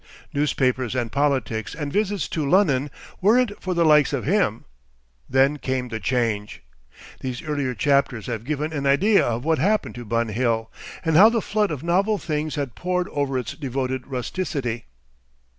Newspapers 0.33 0.95
and 0.95 1.11
politics 1.11 1.75
and 1.75 1.93
visits 1.93 2.27
to 2.27 2.43
"Lunnon" 2.49 2.89
weren't 3.21 3.51
for 3.61 3.75
the 3.75 3.85
likes 3.85 4.13
of 4.13 4.25
him. 4.25 4.65
Then 5.29 5.57
came 5.57 5.89
the 5.89 5.99
change. 5.99 6.63
These 7.19 7.43
earlier 7.43 7.75
chapters 7.75 8.25
have 8.25 8.43
given 8.43 8.73
an 8.73 8.87
idea 8.87 9.23
of 9.23 9.45
what 9.45 9.59
happened 9.59 9.93
to 9.93 10.03
Bun 10.03 10.29
Hill, 10.29 10.71
and 11.05 11.15
how 11.15 11.29
the 11.29 11.39
flood 11.39 11.69
of 11.69 11.83
novel 11.83 12.17
things 12.17 12.55
had 12.55 12.73
poured 12.73 13.09
over 13.09 13.37
its 13.37 13.53
devoted 13.53 14.07
rusticity. 14.07 14.85